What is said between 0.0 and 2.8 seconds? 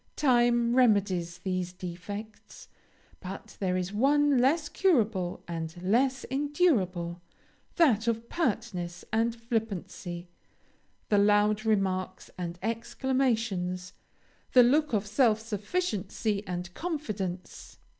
Time remedies these defects;